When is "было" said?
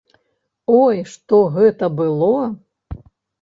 2.01-2.33